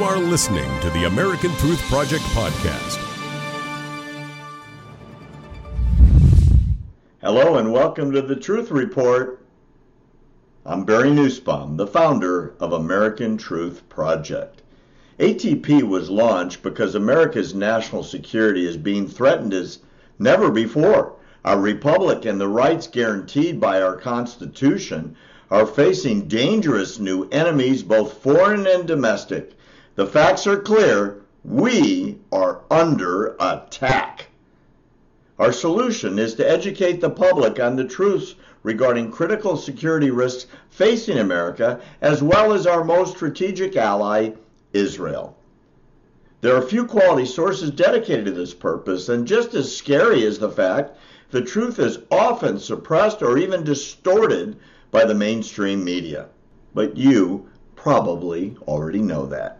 [0.00, 2.96] You are listening to the American Truth Project podcast.
[7.20, 9.44] Hello and welcome to the Truth Report.
[10.64, 14.62] I'm Barry Nussbaum, the founder of American Truth Project.
[15.18, 19.80] ATP was launched because America's national security is being threatened as
[20.18, 21.16] never before.
[21.44, 25.14] Our republic and the rights guaranteed by our Constitution
[25.50, 29.58] are facing dangerous new enemies, both foreign and domestic.
[30.00, 31.20] The facts are clear.
[31.44, 34.28] We are under attack.
[35.38, 41.18] Our solution is to educate the public on the truths regarding critical security risks facing
[41.18, 44.30] America, as well as our most strategic ally,
[44.72, 45.36] Israel.
[46.40, 50.48] There are few quality sources dedicated to this purpose, and just as scary is the
[50.48, 50.96] fact
[51.30, 54.56] the truth is often suppressed or even distorted
[54.90, 56.28] by the mainstream media.
[56.72, 59.59] But you probably already know that.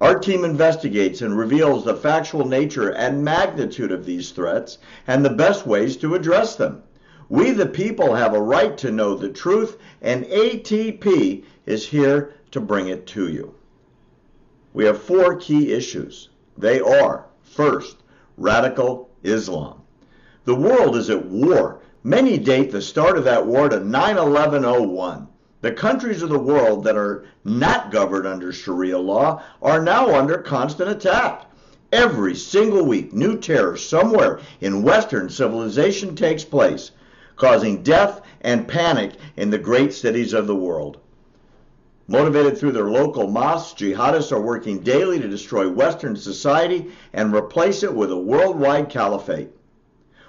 [0.00, 5.30] Our team investigates and reveals the factual nature and magnitude of these threats and the
[5.30, 6.82] best ways to address them.
[7.28, 12.60] We, the people, have a right to know the truth, and ATP is here to
[12.60, 13.54] bring it to you.
[14.72, 16.28] We have four key issues.
[16.56, 17.96] They are first,
[18.36, 19.82] radical Islam.
[20.44, 21.80] The world is at war.
[22.04, 25.28] Many date the start of that war to 9 11 01.
[25.60, 30.38] The countries of the world that are not governed under Sharia law are now under
[30.38, 31.46] constant attack.
[31.92, 36.92] Every single week, new terror somewhere in Western civilization takes place,
[37.34, 40.98] causing death and panic in the great cities of the world.
[42.06, 47.82] Motivated through their local mosques, jihadists are working daily to destroy Western society and replace
[47.82, 49.50] it with a worldwide caliphate.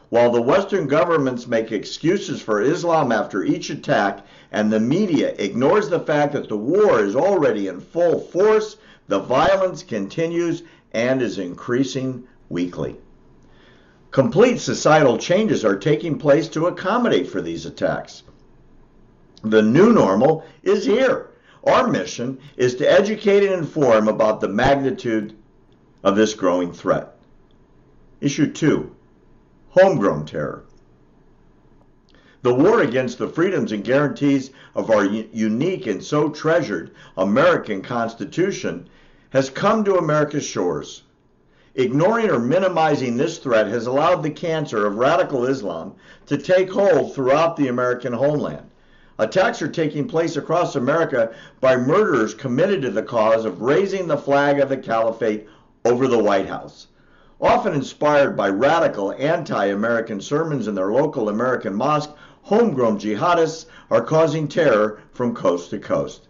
[0.10, 5.88] While the Western governments make excuses for Islam after each attack, and the media ignores
[5.88, 11.38] the fact that the war is already in full force, the violence continues and is
[11.38, 12.96] increasing weekly.
[14.10, 18.23] Complete societal changes are taking place to accommodate for these attacks.
[19.44, 21.30] The new normal is here.
[21.64, 25.36] Our mission is to educate and inform about the magnitude
[26.04, 27.16] of this growing threat.
[28.22, 28.95] Issue 2
[29.72, 30.64] Homegrown Terror.
[32.42, 38.90] The war against the freedoms and guarantees of our unique and so treasured American Constitution
[39.30, 41.04] has come to America's shores.
[41.76, 45.94] Ignoring or minimizing this threat has allowed the cancer of radical Islam
[46.26, 48.70] to take hold throughout the American homeland.
[49.20, 51.32] Attacks are taking place across America
[51.62, 55.48] by murderers committed to the cause of raising the flag of the caliphate
[55.86, 56.88] over the White House.
[57.42, 62.11] Often inspired by radical anti American sermons in their local American mosque,
[62.42, 66.27] homegrown jihadists are causing terror from coast to coast.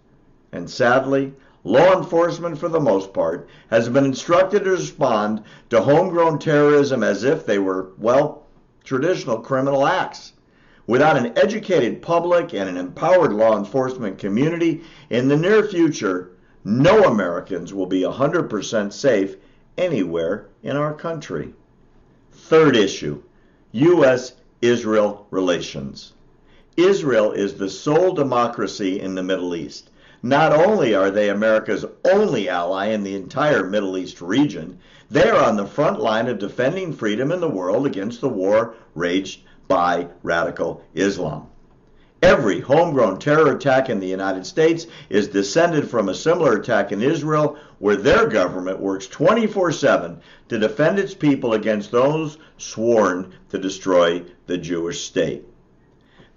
[0.51, 1.33] And sadly,
[1.63, 7.23] law enforcement, for the most part, has been instructed to respond to homegrown terrorism as
[7.23, 8.43] if they were, well,
[8.83, 10.33] traditional criminal acts.
[10.85, 16.29] Without an educated public and an empowered law enforcement community, in the near future,
[16.63, 19.37] no Americans will be 100% safe
[19.75, 21.53] anywhere in our country.
[22.31, 23.21] Third issue
[23.71, 24.33] U.S.
[24.61, 26.13] Israel relations.
[26.75, 29.89] Israel is the sole democracy in the Middle East.
[30.21, 35.43] Not only are they America's only ally in the entire Middle East region, they are
[35.43, 40.07] on the front line of defending freedom in the world against the war waged by
[40.23, 41.47] radical Islam.
[42.21, 47.01] Every homegrown terror attack in the United States is descended from a similar attack in
[47.01, 50.19] Israel, where their government works 24 7
[50.49, 55.45] to defend its people against those sworn to destroy the Jewish state.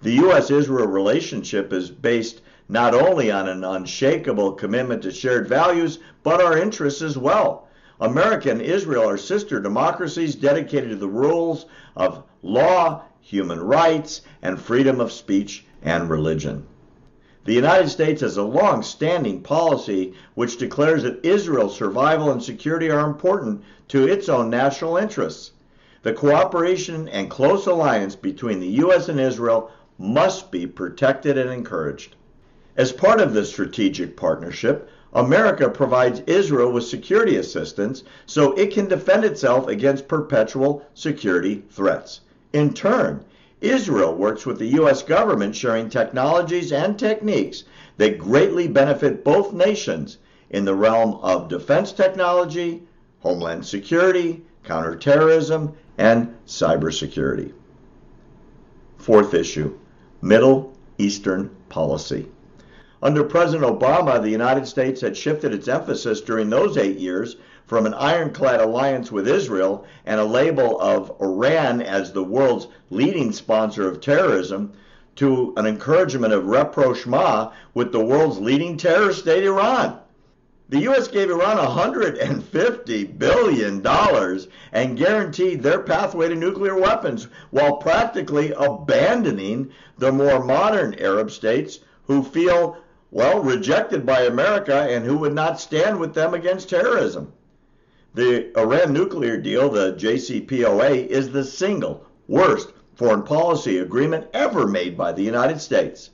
[0.01, 0.49] The U.S.
[0.51, 6.57] Israel relationship is based not only on an unshakable commitment to shared values, but our
[6.57, 7.67] interests as well.
[7.99, 14.59] America and Israel are sister democracies dedicated to the rules of law, human rights, and
[14.59, 16.65] freedom of speech and religion.
[17.45, 22.89] The United States has a long standing policy which declares that Israel's survival and security
[22.89, 25.51] are important to its own national interests.
[26.03, 29.09] The cooperation and close alliance between the U.S.
[29.09, 32.15] and Israel must be protected and encouraged.
[32.75, 38.87] As part of this strategic partnership, America provides Israel with security assistance so it can
[38.87, 42.21] defend itself against perpetual security threats.
[42.51, 43.23] In turn,
[43.63, 45.01] Israel works with the U.S.
[45.03, 47.63] government sharing technologies and techniques
[47.95, 50.17] that greatly benefit both nations
[50.49, 52.83] in the realm of defense technology,
[53.21, 57.53] homeland security, counterterrorism, and cybersecurity.
[58.97, 59.79] Fourth issue
[60.21, 62.27] Middle Eastern policy.
[63.03, 67.35] Under President Obama, the United States had shifted its emphasis during those eight years
[67.65, 73.33] from an ironclad alliance with Israel and a label of Iran as the world's leading
[73.33, 74.71] sponsor of terrorism
[75.17, 79.99] to an encouragement of rapprochement with the world's leading terrorist state, Iran.
[80.69, 81.09] The U.S.
[81.09, 83.85] gave Iran $150 billion
[84.71, 91.79] and guaranteed their pathway to nuclear weapons while practically abandoning the more modern Arab states
[92.07, 92.77] who feel,
[93.13, 97.31] well, rejected by America and who would not stand with them against terrorism.
[98.15, 104.97] The Iran nuclear deal, the JCPOA, is the single worst foreign policy agreement ever made
[104.97, 106.09] by the United States.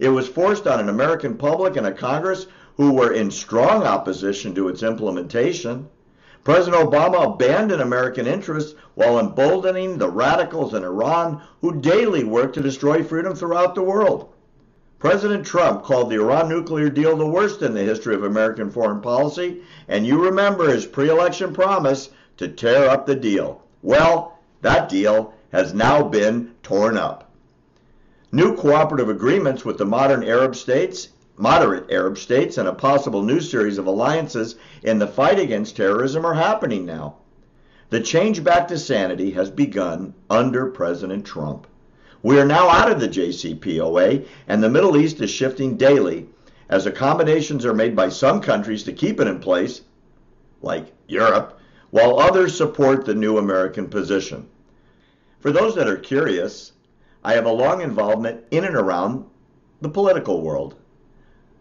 [0.00, 4.56] It was forced on an American public and a Congress who were in strong opposition
[4.56, 5.88] to its implementation.
[6.42, 12.60] President Obama abandoned American interests while emboldening the radicals in Iran who daily work to
[12.60, 14.32] destroy freedom throughout the world.
[14.98, 19.00] President Trump called the Iran nuclear deal the worst in the history of American foreign
[19.00, 23.62] policy, and you remember his pre election promise to tear up the deal.
[23.80, 27.30] Well, that deal has now been torn up.
[28.32, 33.40] New cooperative agreements with the modern Arab states, moderate Arab states, and a possible new
[33.40, 37.14] series of alliances in the fight against terrorism are happening now.
[37.90, 41.68] The change back to sanity has begun under President Trump.
[42.22, 46.26] We are now out of the JCPOA, and the Middle East is shifting daily
[46.68, 49.82] as accommodations are made by some countries to keep it in place,
[50.60, 51.60] like Europe,
[51.90, 54.48] while others support the new American position.
[55.38, 56.72] For those that are curious,
[57.22, 59.24] I have a long involvement in and around
[59.80, 60.74] the political world.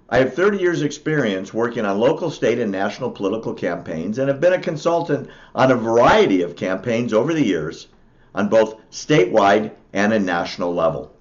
[0.10, 4.42] I have 30 years' experience working on local, state, and national political campaigns and have
[4.42, 7.89] been a consultant on a variety of campaigns over the years
[8.33, 11.11] on both statewide and a national level.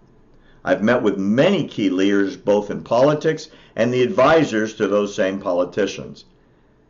[0.62, 5.40] I've met with many key leaders both in politics and the advisors to those same
[5.40, 6.26] politicians.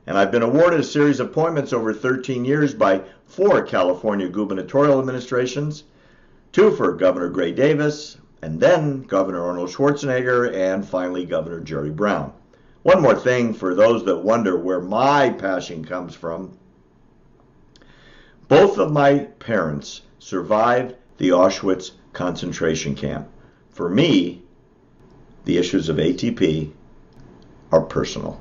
[0.04, 4.98] And I've been awarded a series of appointments over 13 years by four California gubernatorial
[4.98, 5.84] administrations,
[6.50, 12.32] two for Governor Gray Davis, and then Governor Arnold Schwarzenegger, and finally Governor Jerry Brown.
[12.82, 16.58] One more thing for those that wonder where my passion comes from.
[18.48, 23.28] Both of my parents survived the Auschwitz concentration camp.
[23.70, 24.42] For me,
[25.44, 26.72] the issues of ATP
[27.72, 28.40] are personal.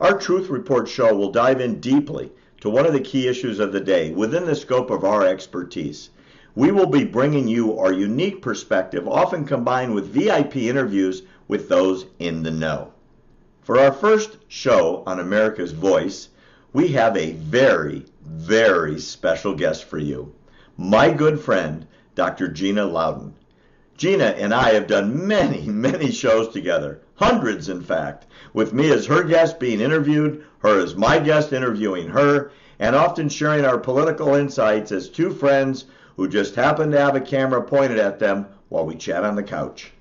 [0.00, 3.72] Our Truth Report show will dive in deeply to one of the key issues of
[3.72, 6.10] the day within the scope of our expertise.
[6.54, 12.06] We will be bringing you our unique perspective, often combined with VIP interviews with those
[12.18, 12.92] in the know.
[13.62, 16.28] For our first show on America's Voice,
[16.72, 20.34] we have a very, very special guest for you.
[20.78, 22.48] My good friend, Dr.
[22.48, 23.34] Gina Loudon.
[23.98, 29.06] Gina and I have done many, many shows together, hundreds in fact, with me as
[29.06, 34.34] her guest being interviewed, her as my guest interviewing her, and often sharing our political
[34.34, 35.84] insights as two friends
[36.16, 39.42] who just happen to have a camera pointed at them while we chat on the
[39.42, 39.92] couch.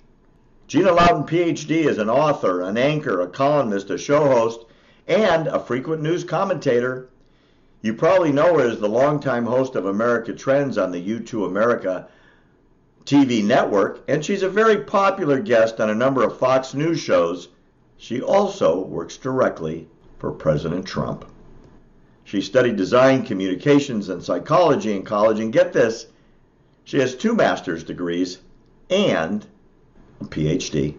[0.68, 4.62] Gina Loudon, PhD, is an author, an anchor, a columnist, a show host,
[5.06, 7.10] and a frequent news commentator.
[7.84, 12.08] You probably know her as the longtime host of America Trends on the YouToo America
[13.06, 17.50] TV network, and she's a very popular guest on a number of Fox News shows.
[17.98, 19.88] She also works directly
[20.20, 21.26] for President Trump.
[22.24, 26.06] She studied design, communications, and psychology in college, and get this,
[26.84, 28.38] she has two master's degrees
[28.92, 29.46] and
[30.20, 30.98] a PhD.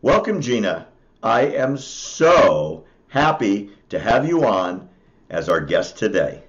[0.00, 0.86] Welcome, Gina.
[1.22, 4.88] I am so happy to have you on
[5.30, 6.42] as our guest today.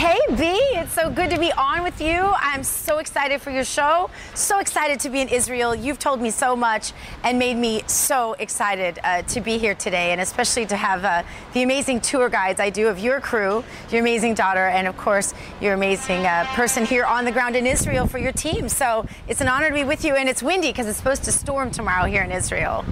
[0.00, 0.44] Hey B,
[0.78, 2.32] it's so good to be on with you.
[2.38, 4.08] I'm so excited for your show.
[4.34, 5.74] So excited to be in Israel.
[5.74, 10.12] You've told me so much and made me so excited uh, to be here today,
[10.12, 11.22] and especially to have uh,
[11.52, 15.34] the amazing tour guides I do of your crew, your amazing daughter, and of course
[15.60, 18.70] your amazing uh, person here on the ground in Israel for your team.
[18.70, 21.32] So it's an honor to be with you, and it's windy because it's supposed to
[21.32, 22.86] storm tomorrow here in Israel.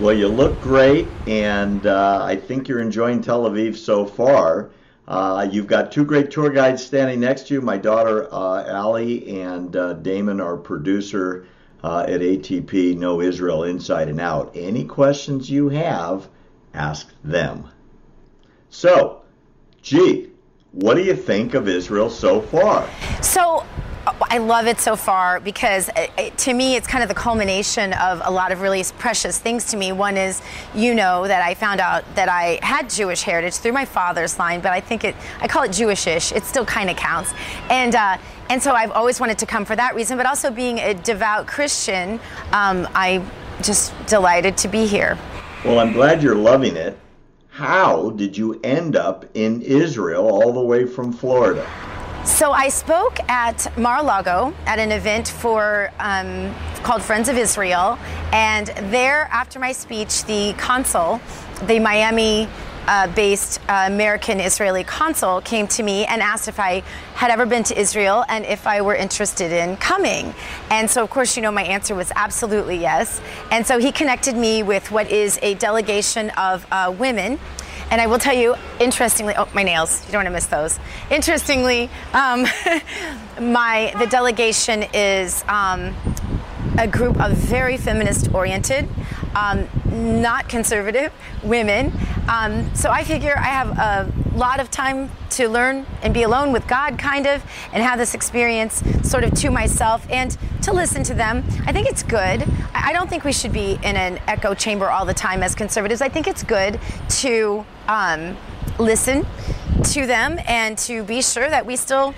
[0.00, 4.70] Well, you look great, and uh, I think you're enjoying Tel Aviv so far.
[5.08, 9.40] Uh, you've got two great tour guides standing next to you, my daughter uh, Allie
[9.40, 11.48] and uh, Damon, our producer
[11.82, 14.52] uh, at ATP Know Israel Inside and Out.
[14.54, 16.28] Any questions you have,
[16.74, 17.68] ask them.
[18.70, 19.22] So,
[19.82, 20.30] gee,
[20.70, 22.88] what do you think of Israel so far?
[23.20, 23.64] So,
[24.30, 27.94] I love it so far because it, it, to me, it's kind of the culmination
[27.94, 29.90] of a lot of really precious things to me.
[29.92, 30.42] One is,
[30.74, 34.60] you know, that I found out that I had Jewish heritage through my father's line,
[34.60, 36.36] but I think it, I call it Jewishish.
[36.36, 37.32] It still kind of counts.
[37.70, 38.18] And, uh,
[38.50, 41.46] and so I've always wanted to come for that reason, but also being a devout
[41.46, 42.20] Christian,
[42.52, 43.24] um, I
[43.62, 45.16] just delighted to be here.
[45.64, 46.98] Well, I'm glad you're loving it.
[47.48, 51.66] How did you end up in Israel all the way from Florida?
[52.24, 57.98] So I spoke at Mar-a-Lago at an event for um, called Friends of Israel,
[58.32, 61.20] and there, after my speech, the consul,
[61.66, 62.48] the Miami
[62.88, 66.82] uh, based uh, American Israeli consul came to me and asked if I
[67.14, 70.34] had ever been to Israel and if I were interested in coming.
[70.70, 73.20] And so, of course, you know, my answer was absolutely yes.
[73.50, 77.38] And so he connected me with what is a delegation of uh, women.
[77.90, 80.78] And I will tell you, interestingly, oh, my nails, you don't want to miss those.
[81.10, 82.42] Interestingly, um,
[83.40, 85.94] my the delegation is um,
[86.78, 88.88] a group of very feminist oriented,
[89.34, 91.92] um, not conservative women.
[92.28, 96.52] Um, so I figure I have a lot of time to learn and be alone
[96.52, 97.42] with God, kind of,
[97.72, 101.44] and have this experience sort of to myself and to listen to them.
[101.66, 102.44] I think it's good.
[102.74, 106.00] I don't think we should be in an echo chamber all the time as conservatives.
[106.00, 106.78] I think it's good
[107.08, 108.36] to um,
[108.78, 109.26] listen
[109.84, 112.14] to them and to be sure that we still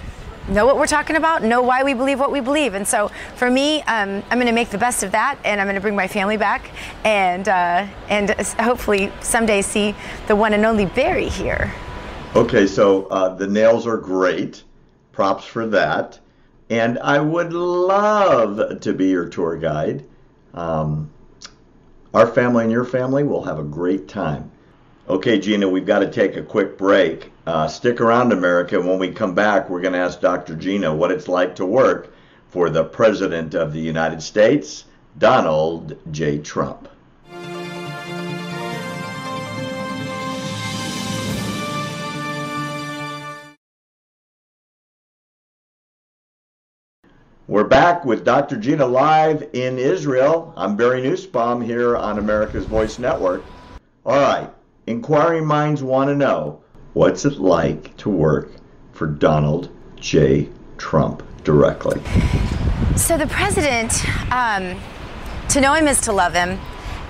[0.51, 2.75] know what we're talking about, know why we believe what we believe.
[2.75, 5.67] And so for me, um, I'm going to make the best of that, and I'm
[5.67, 6.71] going to bring my family back,
[7.05, 9.95] and uh, and hopefully someday see
[10.27, 11.73] the one and only Barry here.
[12.35, 14.65] Okay, so uh, the nails are great.
[15.13, 16.19] Props for that.
[16.69, 20.05] And I would love to be your tour guide.
[20.55, 21.11] Um,
[22.15, 24.50] our family and your family will have a great time.
[25.11, 27.33] Okay, Gina, we've got to take a quick break.
[27.45, 28.81] Uh, stick around, America.
[28.81, 30.55] When we come back, we're going to ask Dr.
[30.55, 32.15] Gina what it's like to work
[32.47, 34.85] for the President of the United States,
[35.19, 36.39] Donald J.
[36.39, 36.89] Trump.
[47.49, 48.59] We're back with Dr.
[48.59, 50.55] Gina live in Israel.
[50.57, 53.43] I'm Barry Nussbaum here on America's Voice Network.
[54.07, 54.51] All right,
[54.91, 56.61] inquiring minds want to know
[56.95, 58.51] what's it like to work
[58.93, 60.49] for Donald J.
[60.77, 62.01] Trump directly?
[62.97, 64.79] So, the president, um,
[65.49, 66.59] to know him is to love him.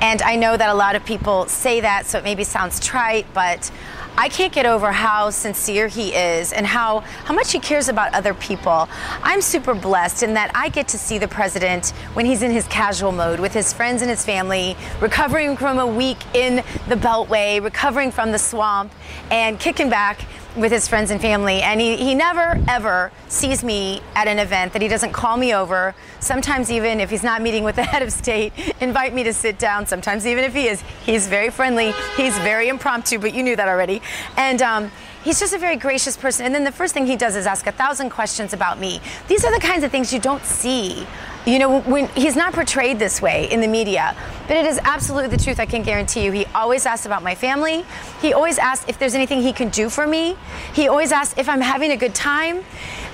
[0.02, 3.26] And I know that a lot of people say that, so it maybe sounds trite,
[3.34, 3.70] but
[4.16, 8.12] I can't get over how sincere he is and how, how much he cares about
[8.14, 8.88] other people.
[9.22, 12.66] I'm super blessed in that I get to see the president when he's in his
[12.68, 16.56] casual mode with his friends and his family, recovering from a week in
[16.88, 18.92] the Beltway, recovering from the swamp,
[19.30, 20.26] and kicking back
[20.56, 21.62] with his friends and family.
[21.62, 25.54] And he, he never, ever sees me at an event that he doesn't call me
[25.54, 25.94] over.
[26.20, 29.58] Sometimes, even if he's not meeting with the head of state, invite me to sit
[29.58, 29.86] down.
[29.86, 31.92] Sometimes, even if he is, he's very friendly.
[32.16, 34.02] He's very impromptu, but you knew that already.
[34.36, 34.90] And, um,
[35.22, 36.46] He's just a very gracious person.
[36.46, 39.00] And then the first thing he does is ask a thousand questions about me.
[39.28, 41.06] These are the kinds of things you don't see
[41.46, 44.14] you know, when he's not portrayed this way in the media,
[44.46, 45.58] but it is absolutely the truth.
[45.58, 46.32] I can guarantee you.
[46.32, 47.84] He always asks about my family.
[48.20, 50.36] He always asks if there's anything he can do for me.
[50.74, 52.62] He always asks if I'm having a good time.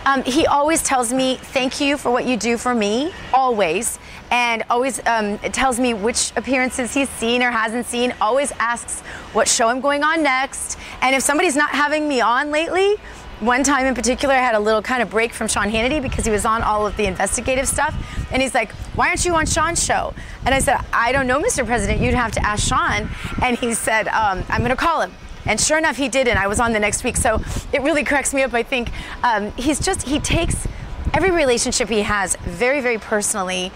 [0.06, 3.98] Um, he always tells me thank you for what you do for me, always,
[4.30, 8.14] and always um, tells me which appearances he's seen or hasn't seen.
[8.20, 9.00] Always asks
[9.32, 12.96] what show I'm going on next, and if somebody's not having me on lately,
[13.40, 16.24] one time in particular, I had a little kind of break from Sean Hannity because
[16.24, 17.94] he was on all of the investigative stuff.
[18.32, 20.14] And he's like, Why aren't you on Sean's show?
[20.46, 21.66] And I said, I don't know, Mr.
[21.66, 22.00] President.
[22.00, 23.10] You'd have to ask Sean.
[23.42, 25.12] And he said, um, I'm going to call him.
[25.44, 27.16] And sure enough, he did, and I was on the next week.
[27.16, 27.40] So
[27.72, 28.54] it really cracks me up.
[28.54, 28.90] I think
[29.22, 30.66] um, he's just, he takes
[31.12, 33.70] every relationship he has very, very personally.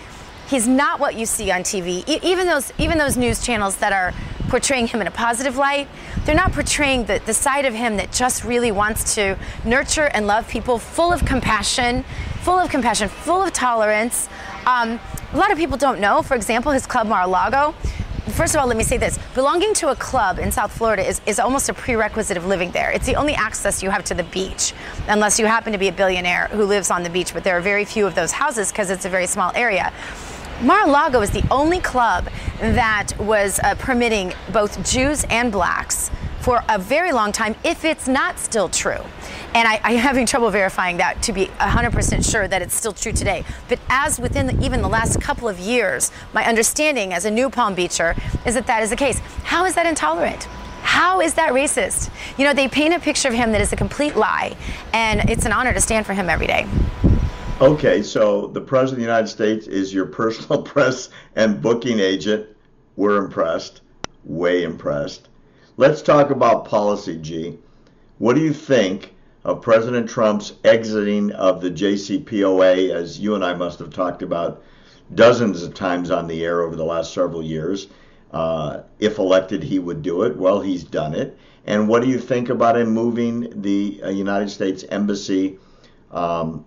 [0.50, 2.02] He's not what you see on TV.
[2.08, 4.12] E- even those, even those news channels that are
[4.48, 5.86] portraying him in a positive light.
[6.24, 10.26] They're not portraying the, the side of him that just really wants to nurture and
[10.26, 12.04] love people, full of compassion,
[12.40, 14.28] full of compassion, full of tolerance.
[14.66, 14.98] Um,
[15.32, 17.72] a lot of people don't know, for example, his club Mar-a-Lago.
[18.32, 19.20] First of all, let me say this.
[19.34, 22.90] Belonging to a club in South Florida is, is almost a prerequisite of living there.
[22.90, 24.72] It's the only access you have to the beach,
[25.06, 27.60] unless you happen to be a billionaire who lives on the beach, but there are
[27.60, 29.92] very few of those houses because it's a very small area.
[30.62, 32.28] Mar-a-Lago is the only club
[32.60, 38.06] that was uh, permitting both Jews and blacks for a very long time, if it's
[38.06, 39.00] not still true.
[39.54, 43.12] And I, am having trouble verifying that to be 100% sure that it's still true
[43.12, 43.42] today.
[43.70, 47.48] But as within the, even the last couple of years, my understanding as a new
[47.48, 48.14] Palm Beacher
[48.44, 49.18] is that that is the case.
[49.44, 50.44] How is that intolerant?
[50.82, 52.10] How is that racist?
[52.36, 54.56] You know, they paint a picture of him that is a complete lie,
[54.92, 56.66] and it's an honor to stand for him every day.
[57.60, 62.46] Okay, so the President of the United States is your personal press and booking agent.
[62.96, 63.82] We're impressed,
[64.24, 65.28] way impressed.
[65.76, 67.58] Let's talk about policy, G.
[68.16, 69.14] What do you think
[69.44, 74.62] of President Trump's exiting of the JCPOA, as you and I must have talked about
[75.14, 77.88] dozens of times on the air over the last several years.
[78.32, 80.34] Uh, if elected, he would do it.
[80.34, 81.36] Well, he's done it.
[81.66, 85.58] And what do you think about him moving the uh, United States Embassy
[86.10, 86.64] um,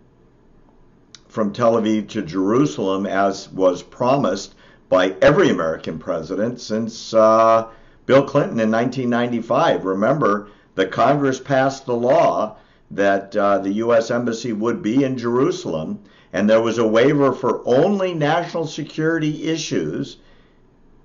[1.33, 4.53] from Tel Aviv to Jerusalem, as was promised
[4.87, 7.65] by every American president since uh,
[8.05, 9.83] Bill Clinton in 1995?
[9.83, 12.57] Remember, the Congress passed the law
[12.91, 14.11] that uh, the U.S.
[14.11, 15.97] Embassy would be in Jerusalem,
[16.33, 20.17] and there was a waiver for only national security issues.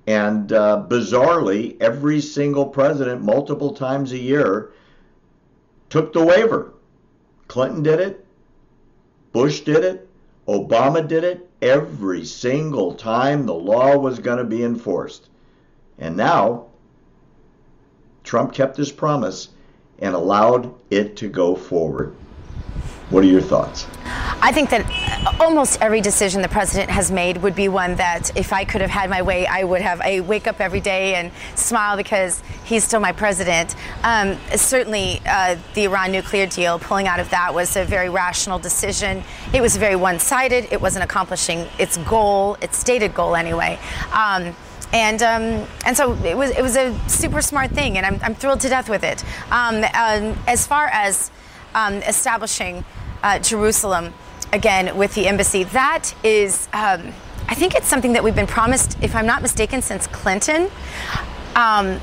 [0.07, 4.73] And uh, bizarrely, every single president, multiple times a year,
[5.89, 6.75] took the waiver.
[7.47, 8.27] Clinton did it,
[9.33, 10.08] Bush did it,
[10.49, 11.51] Obama did it.
[11.61, 15.29] Every single time the law was going to be enforced.
[15.99, 16.67] And now,
[18.25, 19.49] Trump kept his promise
[19.99, 22.15] and allowed it to go forward.
[23.11, 23.87] What are your thoughts?
[24.41, 24.85] I think that
[25.41, 28.91] almost every decision the president has made would be one that if I could have
[28.91, 30.01] had my way, I would have.
[30.03, 33.75] I wake up every day and smile because he's still my president.
[34.05, 38.59] Um, certainly, uh, the Iran nuclear deal, pulling out of that was a very rational
[38.59, 39.25] decision.
[39.55, 43.79] It was very one sided, it wasn't accomplishing its goal, its stated goal anyway.
[44.13, 44.55] Um,
[44.93, 48.35] and um, and so it was it was a super smart thing, and I'm, I'm
[48.35, 49.25] thrilled to death with it.
[49.51, 51.31] Um, uh, as far as
[51.79, 52.85] um, establishing
[53.23, 54.13] uh, Jerusalem
[54.53, 57.13] again with the embassy, that is, um,
[57.49, 60.71] I think it's something that we've been promised, if I'm not mistaken, since Clinton,
[61.55, 62.01] um,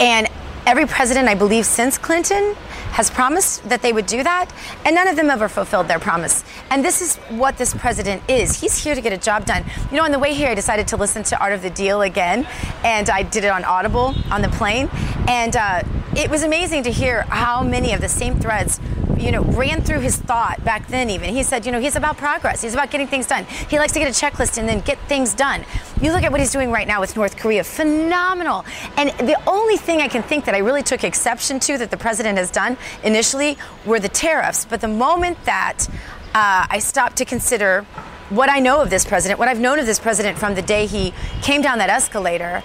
[0.00, 0.26] and
[0.66, 2.56] every president I believe since Clinton
[2.92, 4.52] has promised that they would do that,
[4.84, 6.44] and none of them ever fulfilled their promise.
[6.70, 8.60] And this is what this president is.
[8.60, 9.64] He's here to get a job done.
[9.90, 12.02] You know, on the way here, I decided to listen to Art of the Deal
[12.02, 12.46] again,
[12.84, 14.88] and I did it on Audible on the plane,
[15.28, 15.82] and uh,
[16.16, 18.80] it was amazing to hear how many of the same threads
[19.20, 21.34] you know, ran through his thought back then even.
[21.34, 22.62] He said, you know, he's about progress.
[22.62, 23.44] He's about getting things done.
[23.44, 25.64] He likes to get a checklist and then get things done.
[26.00, 28.64] You look at what he's doing right now with North Korea, phenomenal.
[28.96, 31.96] And the only thing I can think that I really took exception to that the
[31.96, 34.64] president has done initially were the tariffs.
[34.64, 35.86] But the moment that
[36.34, 37.82] uh, I stopped to consider
[38.30, 40.86] what I know of this president, what I've known of this president from the day
[40.86, 41.12] he
[41.42, 42.62] came down that escalator,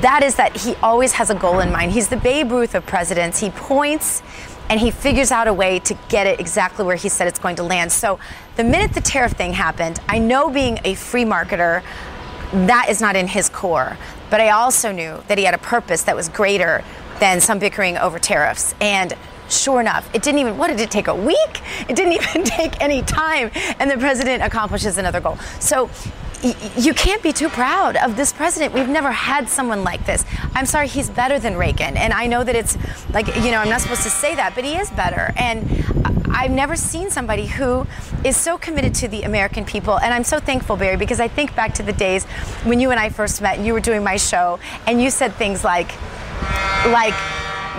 [0.00, 1.92] that is that he always has a goal in mind.
[1.92, 3.38] He's the Babe Ruth of presidents.
[3.38, 4.22] He points
[4.68, 7.56] and he figures out a way to get it exactly where he said it's going
[7.56, 7.90] to land.
[7.90, 8.18] So
[8.56, 11.82] the minute the tariff thing happened, I know being a free marketer,
[12.52, 13.96] that is not in his core.
[14.30, 16.84] But I also knew that he had a purpose that was greater
[17.20, 18.74] than some bickering over tariffs.
[18.80, 19.14] And
[19.48, 21.60] sure enough, it didn't even, what did it take, a week?
[21.88, 23.50] It didn't even take any time.
[23.78, 25.36] And the president accomplishes another goal.
[25.60, 25.90] So
[26.76, 28.72] you can't be too proud of this president.
[28.72, 30.24] We've never had someone like this.
[30.54, 31.96] I'm sorry, he's better than Reagan.
[31.96, 32.78] And I know that it's
[33.12, 35.32] like, you know, I'm not supposed to say that, but he is better.
[35.36, 35.84] And
[36.30, 37.86] I've never seen somebody who
[38.24, 39.98] is so committed to the American people.
[39.98, 42.24] And I'm so thankful, Barry, because I think back to the days
[42.64, 45.34] when you and I first met and you were doing my show and you said
[45.34, 45.90] things like,
[46.92, 47.14] like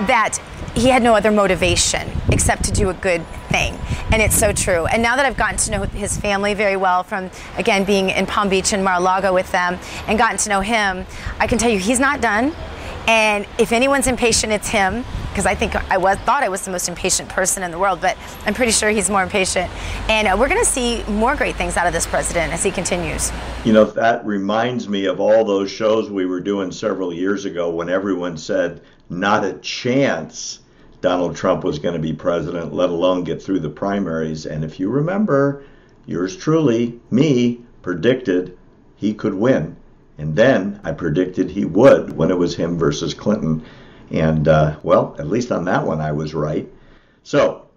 [0.08, 0.40] that
[0.76, 3.78] he had no other motivation except to do a good thing.
[4.12, 4.86] And it's so true.
[4.86, 8.26] And now that I've gotten to know his family very well from, again, being in
[8.26, 9.78] Palm Beach and Mar-a-Lago with them
[10.08, 11.06] and gotten to know him,
[11.40, 12.54] I can tell you he's not done.
[13.08, 15.04] And if anyone's impatient, it's him.
[15.30, 18.02] Because I think I was, thought I was the most impatient person in the world,
[18.02, 19.72] but I'm pretty sure he's more impatient.
[20.10, 22.72] And uh, we're going to see more great things out of this president as he
[22.72, 23.32] continues.
[23.64, 27.70] You know, that reminds me of all those shows we were doing several years ago
[27.70, 30.60] when everyone said, not a chance
[31.02, 34.46] Donald Trump was going to be president, let alone get through the primaries.
[34.46, 35.64] And if you remember,
[36.06, 38.58] yours truly, me, predicted
[38.96, 39.78] he could win.
[40.18, 43.64] And then I predicted he would when it was him versus Clinton.
[44.12, 46.68] And, uh, well, at least on that one, I was right.
[47.24, 47.68] So,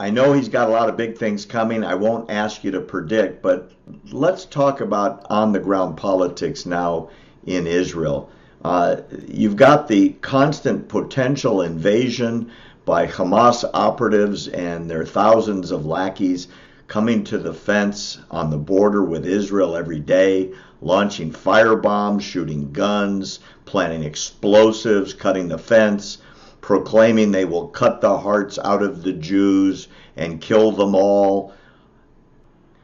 [0.00, 1.84] I know he's got a lot of big things coming.
[1.84, 3.70] I won't ask you to predict, but
[4.10, 7.10] let's talk about on the ground politics now
[7.46, 8.28] in Israel.
[8.64, 8.96] Uh,
[9.28, 12.50] you've got the constant potential invasion
[12.84, 16.48] by Hamas operatives and their thousands of lackeys
[16.88, 23.38] coming to the fence on the border with Israel every day, launching firebombs, shooting guns,
[23.72, 26.18] planting explosives, cutting the fence,
[26.60, 31.54] proclaiming they will cut the hearts out of the Jews and kill them all.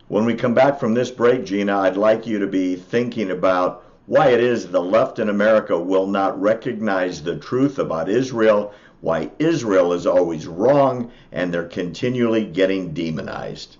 [0.08, 3.84] When we come back from this break, Gina, I'd like you to be thinking about
[4.06, 8.72] why it is the left in America will not recognize the truth about Israel,
[9.02, 13.76] why Israel is always wrong, and they're continually getting demonized.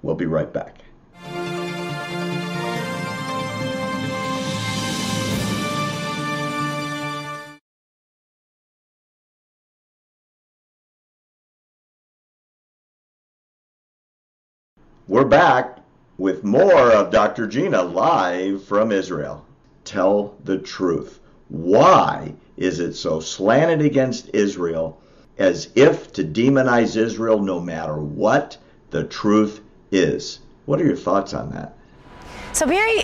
[0.00, 0.81] We'll be right back.
[15.08, 15.78] We're back
[16.16, 17.48] with more of Dr.
[17.48, 19.44] Gina live from Israel.
[19.82, 21.18] Tell the truth.
[21.48, 25.00] Why is it so slanted against Israel
[25.38, 28.56] as if to demonize Israel no matter what
[28.90, 29.60] the truth
[29.90, 30.38] is?
[30.66, 31.76] What are your thoughts on that?
[32.52, 33.02] So, Barry,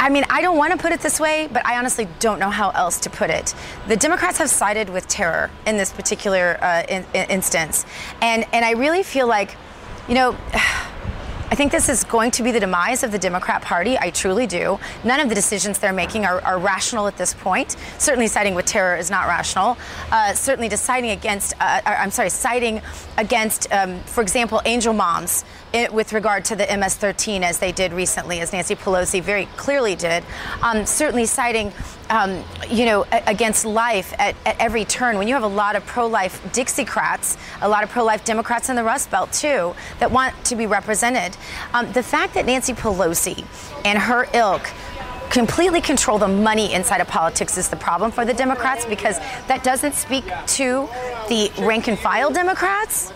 [0.00, 2.50] I mean, I don't want to put it this way, but I honestly don't know
[2.50, 3.54] how else to put it.
[3.86, 7.86] The Democrats have sided with terror in this particular uh, in instance,
[8.20, 9.54] and and I really feel like,
[10.08, 10.36] you know.
[11.48, 13.96] I think this is going to be the demise of the Democrat Party.
[13.96, 14.80] I truly do.
[15.04, 17.76] None of the decisions they're making are, are rational at this point.
[17.98, 19.78] Certainly, siding with terror is not rational.
[20.10, 22.82] Uh, certainly, deciding against, uh, uh I'm sorry, siding
[23.16, 25.44] against, um, for example, angel moms
[25.92, 30.24] with regard to the MS-13, as they did recently, as Nancy Pelosi very clearly did.
[30.62, 31.72] Um, certainly, citing,
[32.10, 35.18] um, you know, against life at, at, every turn.
[35.18, 38.84] When you have a lot of pro-life Dixiecrats, a lot of pro-life Democrats in the
[38.84, 41.36] Rust Belt too, that want to be represented,
[41.74, 43.44] um, the fact that Nancy Pelosi
[43.84, 44.70] and her ilk
[45.30, 49.62] completely control the money inside of politics is the problem for the Democrats because that
[49.62, 50.88] doesn't speak to
[51.28, 53.12] the rank and file Democrats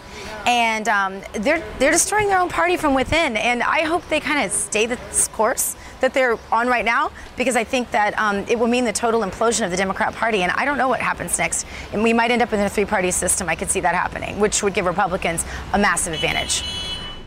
[0.46, 3.36] and um, they're they're destroying their own party from within.
[3.36, 7.56] And I hope they kind of stay this course that they're on right now because
[7.56, 10.42] I think that um, it will mean the total implosion of the Democrat Party.
[10.42, 11.66] And I don't know what happens next.
[11.92, 13.48] And we might end up in a three-party system.
[13.48, 16.64] I could see that happening, which would give Republicans a massive advantage.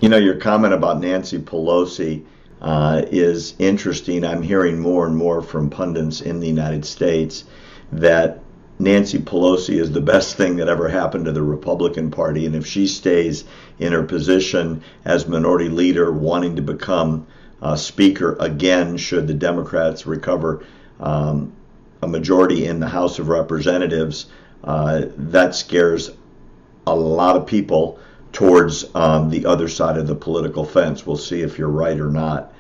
[0.01, 2.25] You know, your comment about Nancy Pelosi.
[2.61, 4.23] Uh, is interesting.
[4.23, 7.43] I'm hearing more and more from pundits in the United States
[7.91, 8.39] that
[8.79, 12.45] Nancy Pelosi is the best thing that ever happened to the Republican Party.
[12.45, 13.43] And if she stays
[13.79, 17.27] in her position as minority leader, wanting to become
[17.61, 20.65] uh, Speaker again, should the Democrats recover
[20.99, 21.53] um,
[22.01, 24.25] a majority in the House of Representatives,
[24.63, 26.11] uh, that scares
[26.85, 27.99] a lot of people
[28.33, 31.05] towards um, the other side of the political fence.
[31.05, 32.53] We'll see if you're right or not.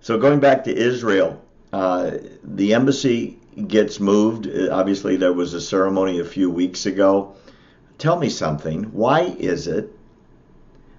[0.00, 1.40] So, going back to Israel,
[1.72, 3.35] uh, the embassy
[3.68, 4.48] gets moved.
[4.70, 7.34] Obviously, there was a ceremony a few weeks ago.
[7.98, 8.84] Tell me something.
[8.92, 9.92] Why is it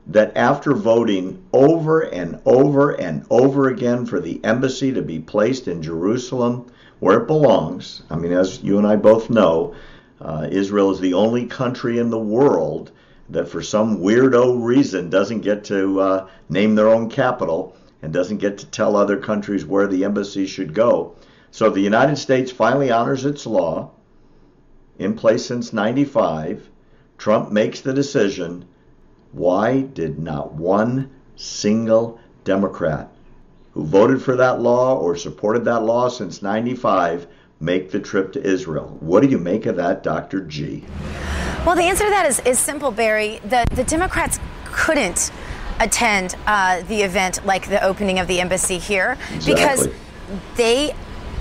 [0.07, 5.67] that after voting over and over and over again for the embassy to be placed
[5.67, 6.65] in Jerusalem,
[6.99, 9.75] where it belongs, I mean, as you and I both know,
[10.19, 12.91] uh, Israel is the only country in the world
[13.29, 18.37] that, for some weirdo reason, doesn't get to uh, name their own capital and doesn't
[18.37, 21.15] get to tell other countries where the embassy should go.
[21.57, 23.89] So the United States finally honors its law
[24.99, 26.69] in place since 95.
[27.17, 28.67] Trump makes the decision.
[29.31, 33.11] Why did not one single Democrat
[33.71, 37.25] who voted for that law or supported that law since 95
[37.59, 38.95] make the trip to Israel?
[38.99, 40.41] What do you make of that, Dr.
[40.41, 40.83] G?
[41.65, 43.39] Well, the answer to that is, is simple, Barry.
[43.45, 45.31] The, the Democrats couldn't
[45.79, 49.53] attend uh, the event like the opening of the embassy here exactly.
[49.55, 49.89] because
[50.55, 50.93] they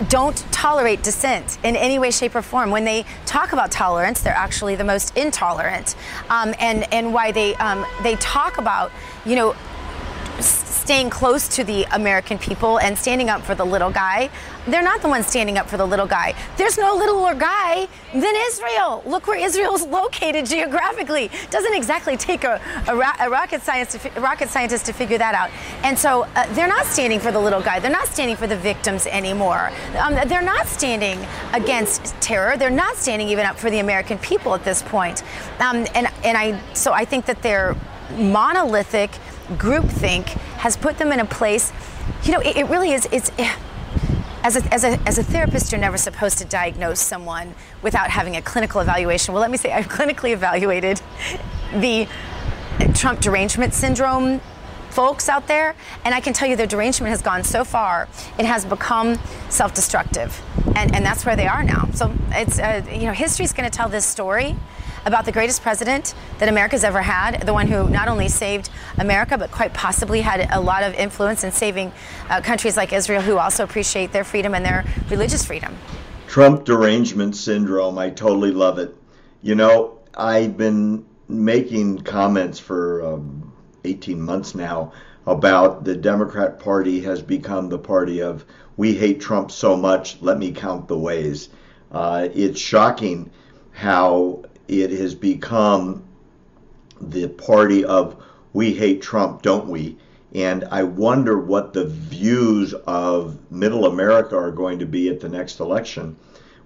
[0.08, 2.70] don't tolerate dissent in any way, shape, or form.
[2.70, 5.94] When they talk about tolerance, they're actually the most intolerant.
[6.28, 8.92] Um, and and why they um, they talk about
[9.24, 9.56] you know
[10.86, 14.30] staying close to the American people and standing up for the little guy.
[14.68, 16.32] They're not the ones standing up for the little guy.
[16.56, 19.02] There's no littler guy than Israel.
[19.04, 21.28] Look where Israel's located geographically.
[21.50, 22.92] Doesn't exactly take a, a,
[23.26, 25.50] a rocket, science to, a rocket scientist to figure that out.
[25.82, 27.80] And so uh, they're not standing for the little guy.
[27.80, 29.72] They're not standing for the victims anymore.
[29.98, 31.18] Um, they're not standing
[31.52, 32.56] against terror.
[32.56, 35.24] They're not standing even up for the American people at this point.
[35.58, 37.74] Um, and and I so I think that they're
[38.16, 39.10] monolithic
[39.52, 40.26] groupthink
[40.58, 41.72] has put them in a place.
[42.24, 43.08] You know, it, it really is.
[43.12, 43.30] It's
[44.46, 48.36] as a, as, a, as a therapist, you're never supposed to diagnose someone without having
[48.36, 49.34] a clinical evaluation.
[49.34, 51.00] Well, let me say, I've clinically evaluated
[51.74, 52.06] the
[52.94, 54.40] Trump derangement syndrome
[54.90, 58.46] folks out there, and I can tell you their derangement has gone so far, it
[58.46, 59.18] has become
[59.50, 60.40] self destructive.
[60.74, 61.88] And, and that's where they are now.
[61.92, 64.56] So it's, uh, you know, history's going to tell this story
[65.06, 69.38] about the greatest president that America's ever had, the one who not only saved America,
[69.38, 71.92] but quite possibly had a lot of influence in saving
[72.28, 75.74] uh, countries like Israel who also appreciate their freedom and their religious freedom.
[76.26, 78.94] Trump derangement syndrome, I totally love it.
[79.42, 83.52] You know, I've been making comments for um,
[83.84, 84.92] 18 months now
[85.26, 88.44] about the Democrat Party has become the party of
[88.76, 91.48] we hate Trump so much, let me count the ways.
[91.90, 93.30] Uh, it's shocking
[93.72, 96.04] how it has become
[97.00, 99.96] the party of we hate Trump, don't we?
[100.34, 105.28] And I wonder what the views of middle America are going to be at the
[105.28, 106.16] next election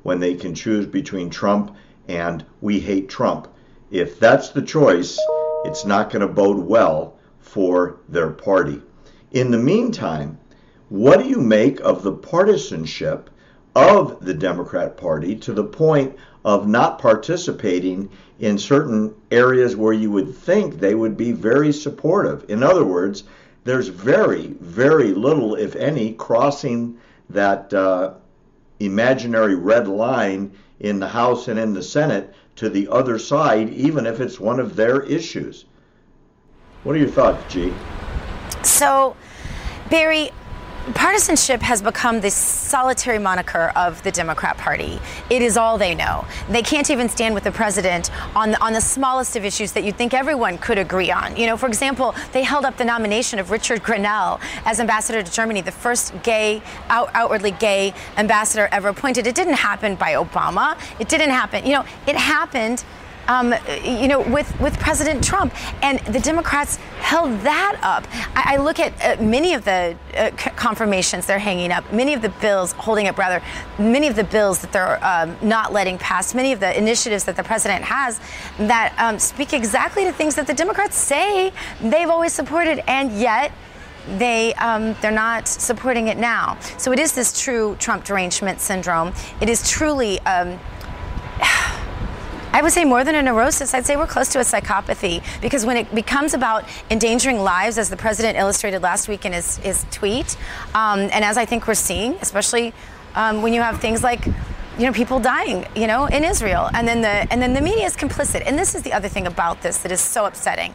[0.03, 1.77] when they can choose between Trump
[2.09, 3.49] and we hate Trump.
[3.91, 5.19] If that's the choice,
[5.65, 8.81] it's not going to bode well for their party.
[9.33, 10.39] In the meantime,
[10.89, 13.31] what do you make of the partisanship
[13.77, 20.11] of the Democrat Party to the point of not participating in certain areas where you
[20.11, 22.49] would think they would be very supportive?
[22.49, 23.25] In other words,
[23.65, 26.97] there's very, very little, if any, crossing
[27.29, 28.15] that uh,
[28.81, 30.51] imaginary red line
[30.81, 34.59] in the House and in the Senate to the other side, even if it's one
[34.59, 35.67] of their issues.
[36.83, 37.73] What are your thoughts, G?
[38.63, 39.15] So,
[39.91, 40.31] Barry,
[40.95, 44.99] partisanship has become the solitary moniker of the Democrat Party.
[45.29, 46.25] It is all they know.
[46.49, 49.85] They can't even stand with the president on the, on the smallest of issues that
[49.85, 51.37] you'd think everyone could agree on.
[51.37, 55.31] You know, for example, they held up the nomination of Richard Grenell as ambassador to
[55.31, 59.27] Germany, the first gay, out, outwardly gay ambassador ever appointed.
[59.27, 60.79] It didn't happen by Obama.
[60.99, 61.65] It didn't happen.
[61.65, 62.85] You know, it happened
[63.29, 63.55] um,
[63.85, 65.55] you know, with, with President Trump.
[65.83, 68.07] And the Democrats held that up.
[68.37, 72.23] I, I look at uh, many of the uh, confirmations they're hanging up, many of
[72.23, 73.43] the bills, holding up rather,
[73.79, 77.37] many of the bills that they're um, not letting pass, many of the initiatives that
[77.37, 78.21] the president has
[78.59, 82.83] that um, speak exactly to things that the Democrats say they've always supported.
[82.89, 83.53] And yet,
[84.19, 86.59] they um, they're not supporting it now.
[86.79, 89.13] So it is this true Trump derangement syndrome.
[89.41, 90.21] It is truly.
[90.21, 90.59] Um,
[92.53, 93.75] I would say more than a neurosis.
[93.75, 97.91] I'd say we're close to a psychopathy because when it becomes about endangering lives, as
[97.91, 100.37] the president illustrated last week in his, his tweet,
[100.75, 102.75] um, and as I think we're seeing, especially
[103.15, 106.87] um, when you have things like you know people dying you know in Israel and
[106.87, 109.61] then the and then the media is complicit and this is the other thing about
[109.63, 110.75] this that is so upsetting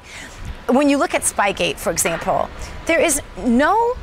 [0.68, 2.50] when you look at Spygate for example
[2.86, 3.96] there is no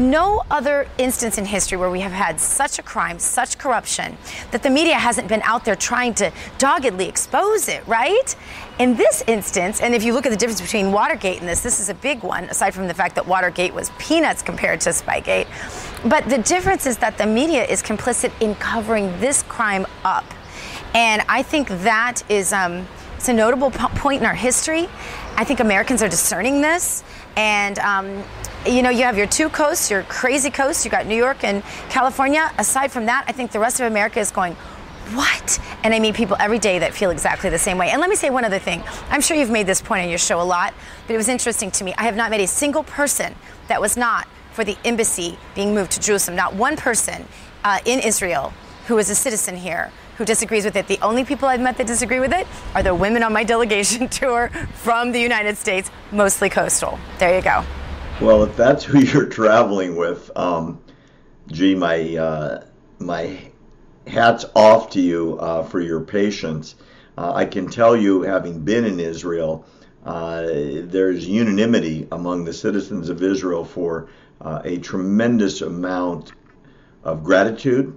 [0.00, 4.16] no other instance in history where we have had such a crime, such corruption,
[4.50, 8.34] that the media hasn't been out there trying to doggedly expose it, right?
[8.78, 11.78] In this instance, and if you look at the difference between Watergate and this, this
[11.78, 15.46] is a big one, aside from the fact that Watergate was peanuts compared to Spygate.
[16.08, 20.24] But the difference is that the media is complicit in covering this crime up.
[20.94, 22.88] And I think that is um,
[23.20, 24.88] it's a notable point in our history.
[25.36, 27.04] I think Americans are discerning this.
[27.36, 28.24] And um,
[28.66, 30.84] you know, you have your two coasts, your crazy coasts.
[30.84, 32.52] You got New York and California.
[32.58, 34.54] Aside from that, I think the rest of America is going,
[35.14, 35.58] what?
[35.82, 37.90] And I meet people every day that feel exactly the same way.
[37.90, 38.82] And let me say one other thing.
[39.08, 40.74] I'm sure you've made this point on your show a lot,
[41.06, 41.94] but it was interesting to me.
[41.96, 43.34] I have not met a single person
[43.68, 46.36] that was not for the embassy being moved to Jerusalem.
[46.36, 47.26] Not one person
[47.64, 48.52] uh, in Israel
[48.86, 49.90] who is a citizen here
[50.20, 50.86] who disagrees with it.
[50.86, 54.06] The only people I've met that disagree with it are the women on my delegation
[54.06, 56.98] tour from the United States, mostly coastal.
[57.18, 57.64] There you go.
[58.20, 60.78] Well, if that's who you're traveling with, um,
[61.46, 62.64] gee, my uh,
[62.98, 63.40] my
[64.06, 66.74] hats off to you uh, for your patience.
[67.16, 69.64] Uh, I can tell you, having been in Israel,
[70.04, 74.10] uh, there's unanimity among the citizens of Israel for
[74.42, 76.32] uh, a tremendous amount
[77.04, 77.96] of gratitude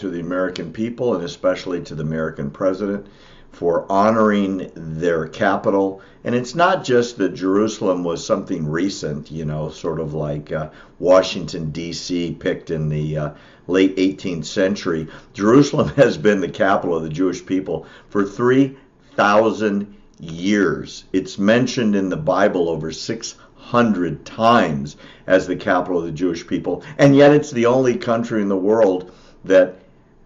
[0.00, 3.06] to the American people and especially to the American president
[3.52, 6.00] for honoring their capital.
[6.24, 10.70] And it's not just that Jerusalem was something recent, you know, sort of like uh,
[10.98, 13.30] Washington, D.C., picked in the uh,
[13.66, 15.08] late 18th century.
[15.34, 21.04] Jerusalem has been the capital of the Jewish people for 3,000 years.
[21.12, 26.84] It's mentioned in the Bible over 600 times as the capital of the Jewish people.
[26.96, 29.12] And yet it's the only country in the world
[29.44, 29.76] that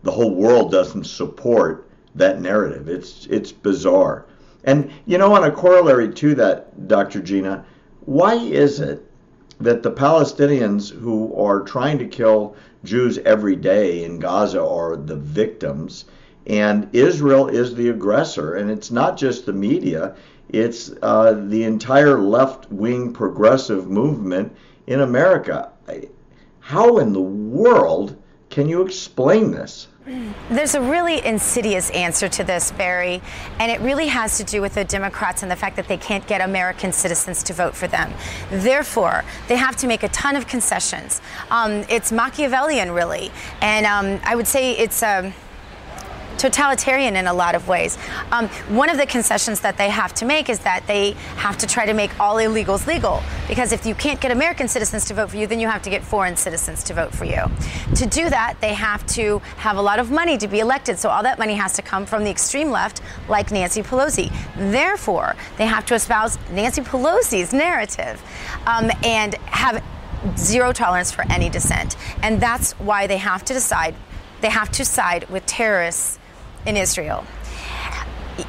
[0.05, 2.89] the whole world doesn't support that narrative.
[2.89, 4.27] It's it's bizarre.
[4.63, 7.21] And you know, on a corollary to that, Dr.
[7.21, 7.65] Gina,
[8.05, 9.03] why is it
[9.61, 15.17] that the Palestinians who are trying to kill Jews every day in Gaza are the
[15.17, 16.05] victims,
[16.47, 18.55] and Israel is the aggressor?
[18.55, 20.15] And it's not just the media;
[20.51, 24.55] it's uh, the entire left-wing progressive movement
[24.87, 25.71] in America.
[26.61, 28.17] How in the world
[28.55, 29.89] can you explain this?
[30.49, 33.21] There's a really insidious answer to this, Barry,
[33.59, 36.25] and it really has to do with the Democrats and the fact that they can't
[36.29, 38.13] get American citizens to vote for them.
[38.51, 41.21] Therefore, they have to make a ton of concessions.
[41.51, 45.03] Um, it's Machiavellian, really, and um, I would say it's.
[45.03, 45.33] Um,
[46.39, 47.99] totalitarian in a lot of ways.
[48.33, 51.67] Um, one of the concessions that they have to make is that they have to
[51.67, 53.23] try to make all illegals legal.
[53.49, 55.91] Because if you can't get American citizens to vote for you, then you have to
[55.91, 57.43] get foreign citizens to vote for you.
[57.97, 60.99] To do that, they have to have a lot of money to be elected.
[60.99, 64.33] So all that money has to come from the extreme left, like Nancy Pelosi.
[64.57, 68.23] Therefore, they have to espouse Nancy Pelosi's narrative
[68.67, 69.83] um, and have
[70.37, 71.97] zero tolerance for any dissent.
[72.23, 73.95] And that's why they have to decide,
[74.41, 76.19] they have to side with terrorists
[76.67, 77.25] in Israel.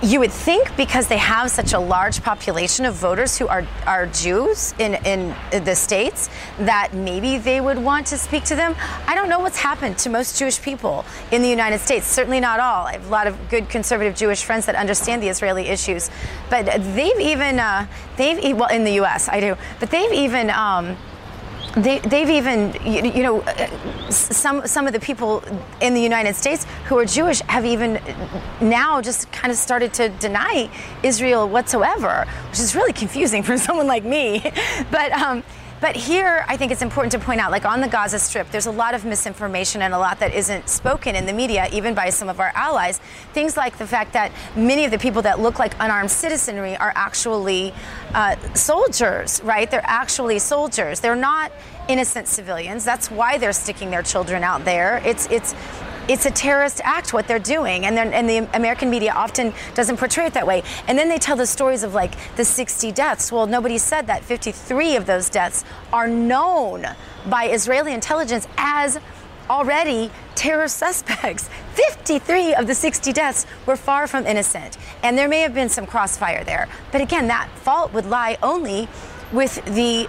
[0.01, 4.07] you would think because they have such a large population of voters who are, are
[4.07, 8.75] Jews in, in the states that maybe they would want to speak to them.
[9.05, 12.07] I don't know what's happened to most Jewish people in the United States.
[12.07, 12.87] Certainly not all.
[12.87, 16.09] I have a lot of good conservative Jewish friends that understand the Israeli issues,
[16.49, 17.85] but they've even uh,
[18.17, 19.29] they've well in the U.S.
[19.29, 20.49] I do, but they've even.
[20.49, 20.97] Um,
[21.75, 23.43] they, they've even, you, you, know,
[24.09, 25.43] some some of the people
[25.81, 27.99] in the United States who are Jewish have even
[28.61, 30.69] now just kind of started to deny
[31.03, 34.51] Israel whatsoever, which is really confusing for someone like me.
[34.91, 35.43] But um,
[35.81, 38.65] but here, I think it's important to point out, like on the Gaza Strip, there's
[38.65, 42.09] a lot of misinformation and a lot that isn't spoken in the media, even by
[42.09, 42.99] some of our allies.
[43.33, 46.93] Things like the fact that many of the people that look like unarmed citizenry are
[46.95, 47.73] actually
[48.13, 49.69] uh, soldiers, right?
[49.69, 51.01] They're actually soldiers.
[51.01, 51.51] They're not
[51.87, 52.85] innocent civilians.
[52.85, 55.01] That's why they're sticking their children out there.
[55.05, 55.53] It's it's
[56.07, 59.97] it's a terrorist act what they're doing and, they're, and the american media often doesn't
[59.97, 60.63] portray it that way.
[60.87, 63.31] And then they tell the stories of like the 60 deaths.
[63.31, 66.85] Well nobody said that 53 of those deaths are known
[67.27, 68.99] by israeli intelligence as
[69.49, 71.49] already terror suspects.
[71.73, 74.77] 53 of the 60 deaths were far from innocent.
[75.03, 76.67] And there may have been some crossfire there.
[76.91, 78.87] But again that fault would lie only
[79.31, 80.07] with the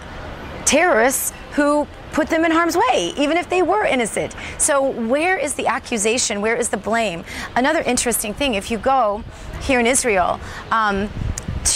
[0.64, 4.34] terrorists who put them in harm's way, even if they were innocent.
[4.56, 6.40] So, where is the accusation?
[6.40, 7.24] Where is the blame?
[7.54, 9.22] Another interesting thing if you go
[9.60, 11.10] here in Israel, um,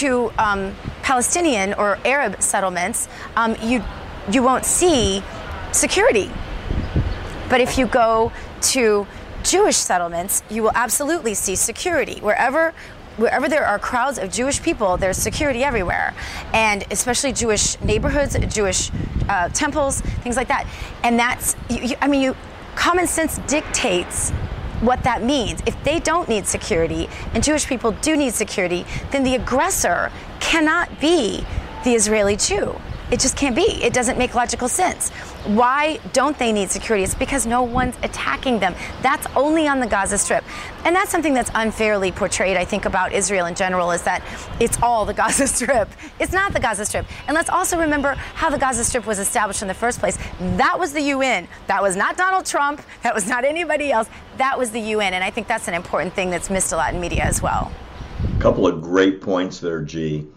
[0.01, 3.85] to um, Palestinian or Arab settlements, um, you
[4.33, 5.23] you won't see
[5.73, 6.31] security.
[7.51, 8.33] But if you go
[8.73, 9.07] to
[9.43, 12.19] Jewish settlements, you will absolutely see security.
[12.21, 12.73] Wherever
[13.21, 16.15] wherever there are crowds of Jewish people, there's security everywhere,
[16.55, 18.91] and especially Jewish neighborhoods, Jewish
[19.29, 20.67] uh, temples, things like that.
[21.05, 22.37] And that's, you, you, I mean, you,
[22.75, 24.31] common sense dictates
[24.81, 25.63] what that means.
[25.67, 31.01] If they don't need security and Jewish people do need security, then the aggressor cannot
[31.01, 31.45] be
[31.85, 32.81] the Israeli Jew.
[33.11, 33.63] It just can't be.
[33.63, 35.11] It doesn't make logical sense.
[35.45, 37.03] Why don't they need security?
[37.03, 38.75] It's because no one's attacking them.
[39.03, 40.45] That's only on the Gaza Strip.
[40.85, 44.23] And that's something that's unfairly portrayed, I think, about Israel in general, is that
[44.61, 45.89] it's all the Gaza Strip.
[46.21, 47.05] It's not the Gaza Strip.
[47.27, 50.17] And let's also remember how the Gaza Strip was established in the first place.
[50.57, 51.49] That was the UN.
[51.67, 52.81] That was not Donald Trump.
[53.03, 54.09] That was not anybody else.
[54.37, 55.15] That was the UN.
[55.15, 57.73] And I think that's an important thing that's missed a lot in media as well.
[58.37, 60.29] A couple of great points there, G.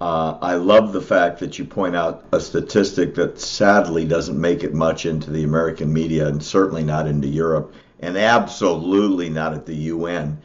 [0.00, 4.64] Uh, I love the fact that you point out a statistic that sadly doesn't make
[4.64, 9.66] it much into the American media and certainly not into Europe and absolutely not at
[9.66, 10.38] the UN.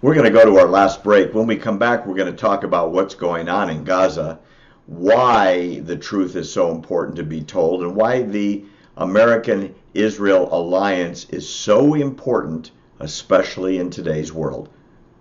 [0.00, 1.34] We're going to go to our last break.
[1.34, 4.38] When we come back, we're going to talk about what's going on in Gaza,
[4.86, 8.64] why the truth is so important to be told, and why the
[8.96, 14.68] American Israel alliance is so important, especially in today's world.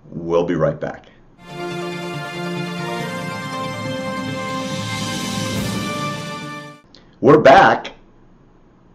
[0.09, 1.07] We'll be right back.
[7.21, 7.91] We're back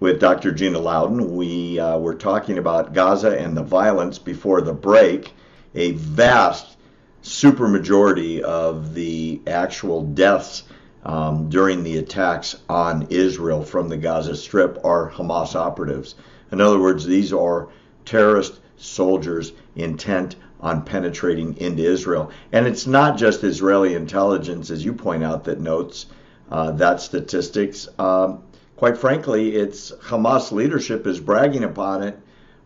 [0.01, 0.51] with Dr.
[0.51, 1.37] Gina Loudon.
[1.37, 5.33] We uh, were talking about Gaza and the violence before the break.
[5.77, 6.77] A vast
[7.23, 10.65] supermajority of the actual deaths
[11.05, 16.17] um, during the attacks on Israel from the Gaza Strip are Hamas operatives.
[16.51, 17.69] In other words, these are
[18.05, 22.33] terrorist soldiers intent on penetrating into Israel.
[22.51, 26.07] And it's not just Israeli intelligence, as you point out, that notes
[26.51, 27.89] uh, that statistics.
[27.99, 28.43] Um,
[28.77, 32.19] quite frankly, it's Hamas leadership is bragging upon it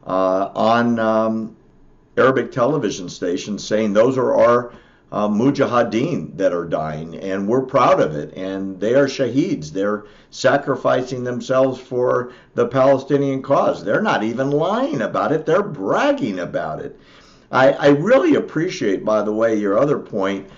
[0.07, 1.57] uh, on um,
[2.17, 4.73] Arabic television stations, saying those are our
[5.13, 8.35] uh, mujahideen that are dying, and we're proud of it.
[8.37, 9.71] And they are shaheeds.
[9.71, 13.85] They're sacrificing themselves for the Palestinian cause.
[13.85, 15.47] They're not even lying about it.
[15.47, 16.99] They're bragging about it.
[17.51, 20.49] I, I really appreciate, by the way, your other point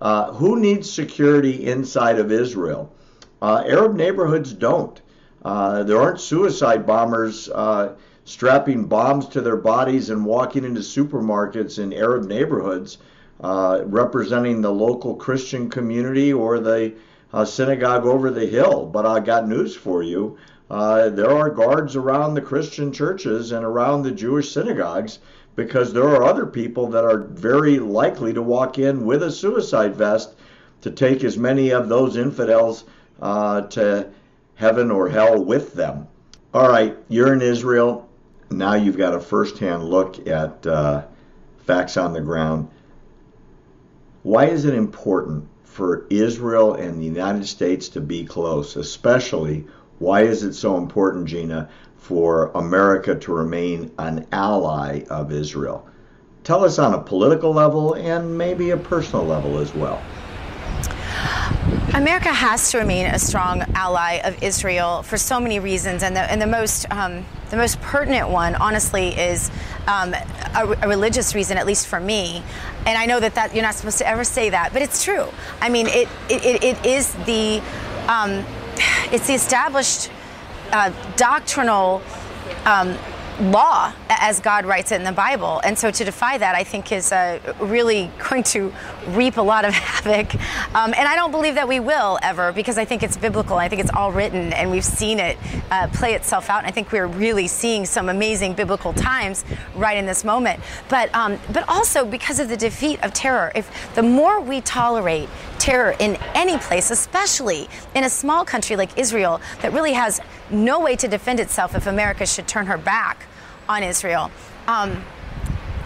[0.00, 2.92] uh, who needs security inside of Israel?
[3.40, 5.00] Uh, Arab neighborhoods don't.
[5.44, 11.78] Uh, there aren't suicide bombers uh, strapping bombs to their bodies and walking into supermarkets
[11.78, 12.98] in Arab neighborhoods
[13.40, 16.92] uh, representing the local Christian community or the
[17.44, 18.86] synagogue over the hill.
[18.86, 20.36] But I got news for you.
[20.68, 25.20] there are guards around the Christian churches and around the Jewish synagogues
[25.58, 29.96] because there are other people that are very likely to walk in with a suicide
[29.96, 30.36] vest
[30.80, 32.84] to take as many of those infidels
[33.20, 34.08] uh, to
[34.54, 36.06] heaven or hell with them.
[36.54, 38.08] All right, you're in Israel.
[38.52, 41.02] Now you've got a first-hand look at uh,
[41.66, 42.68] facts on the ground.
[44.22, 48.76] Why is it important for Israel and the United States to be close?
[48.76, 49.66] Especially,
[49.98, 51.68] why is it so important, Gina,
[51.98, 55.86] for America to remain an ally of Israel.
[56.44, 60.02] tell us on a political level and maybe a personal level as well.
[61.94, 66.20] America has to remain a strong ally of Israel for so many reasons, and the,
[66.20, 69.50] and the most um, the most pertinent one, honestly, is
[69.86, 72.42] um, a, a, religious reason, at least for me.
[72.86, 75.26] And I know that, that you're not supposed to ever say that, but it's true.
[75.60, 77.60] I mean, it it, it is the
[78.06, 78.44] um,
[79.10, 80.10] it's the established
[80.72, 82.02] uh, doctrinal
[82.64, 82.96] um,
[83.40, 85.60] law as God writes it in the Bible.
[85.64, 88.72] And so to defy that, I think, is uh, really going to
[89.08, 90.34] reap a lot of havoc.
[90.74, 93.56] Um, and I don't believe that we will ever because I think it's biblical.
[93.56, 95.36] I think it's all written and we've seen it
[95.70, 96.58] uh, play itself out.
[96.58, 99.44] And I think we're really seeing some amazing biblical times
[99.74, 100.60] right in this moment.
[100.88, 105.28] But, um, but also because of the defeat of terror, if the more we tolerate
[105.58, 110.80] terror in any place, especially in a small country like Israel that really has no
[110.80, 113.26] way to defend itself if America should turn her back
[113.68, 114.30] on Israel.
[114.66, 115.04] Um,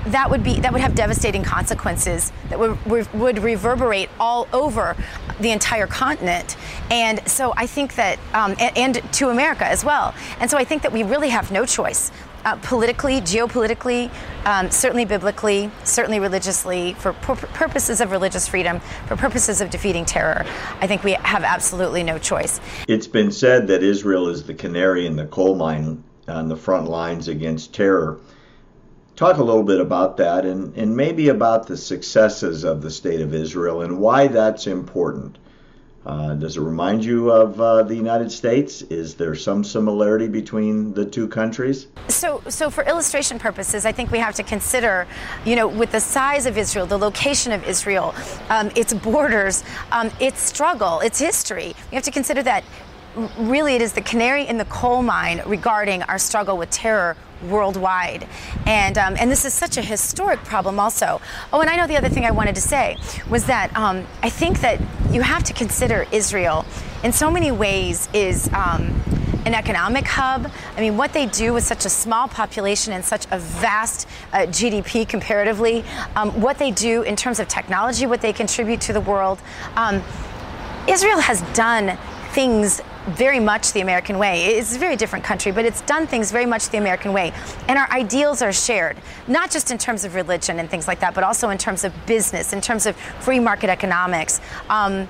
[0.06, 4.96] that would be that would have devastating consequences that would, would reverberate all over
[5.40, 6.56] the entire continent
[6.90, 10.64] and so i think that um, and, and, to america as well and so i
[10.64, 12.10] think that we really have no choice
[12.44, 14.10] uh, politically geopolitically
[14.44, 20.04] um, certainly biblically certainly religiously for pur- purposes of religious freedom for purposes of defeating
[20.04, 20.44] terror
[20.80, 25.06] i think we have absolutely no choice it's been said that israel is the canary
[25.06, 28.20] in the coal mine on the front lines against terror.
[29.16, 33.20] Talk a little bit about that and, and maybe about the successes of the State
[33.20, 35.38] of Israel and why that's important.
[36.04, 38.82] Uh, does it remind you of uh, the United States?
[38.82, 41.86] Is there some similarity between the two countries?
[42.08, 45.06] So, so for illustration purposes, I think we have to consider,
[45.44, 48.14] you know, with the size of Israel, the location of Israel,
[48.48, 51.74] um, its borders, um, its struggle, its history.
[51.90, 52.64] We have to consider that
[53.38, 58.26] really it is the canary in the coal mine regarding our struggle with terror worldwide.
[58.66, 61.20] And, um, and this is such a historic problem, also.
[61.52, 62.96] Oh, and I know the other thing I wanted to say
[63.28, 64.80] was that um, I think that
[65.10, 66.64] you have to consider Israel
[67.02, 68.48] in so many ways is.
[68.52, 69.02] Um,
[69.44, 70.50] an economic hub.
[70.76, 74.38] I mean, what they do with such a small population and such a vast uh,
[74.46, 75.84] GDP comparatively,
[76.14, 79.40] um, what they do in terms of technology, what they contribute to the world.
[79.76, 80.02] Um,
[80.88, 81.98] Israel has done
[82.30, 84.46] things very much the American way.
[84.46, 87.32] It's a very different country, but it's done things very much the American way.
[87.68, 88.96] And our ideals are shared,
[89.26, 91.92] not just in terms of religion and things like that, but also in terms of
[92.06, 94.40] business, in terms of free market economics.
[94.68, 95.08] Um,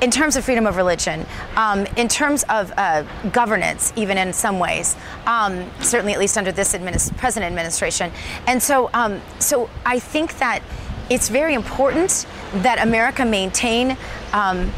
[0.00, 3.02] in terms of freedom of religion, um, in terms of uh,
[3.32, 4.96] governance, even in some ways,
[5.26, 8.10] um, certainly at least under this administ- present administration,
[8.46, 10.62] and so, um, so I think that
[11.10, 13.96] it's very important that America maintain
[14.32, 14.72] um,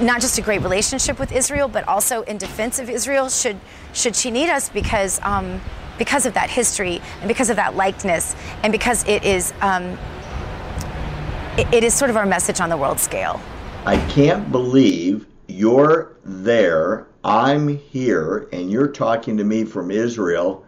[0.00, 3.58] not just a great relationship with Israel, but also in defense of Israel should
[3.92, 5.60] should she need us because um,
[5.98, 9.98] because of that history and because of that likeness and because it is um,
[11.56, 13.40] it, it is sort of our message on the world scale.
[13.86, 17.06] I can't believe you're there.
[17.22, 20.64] I'm here, and you're talking to me from Israel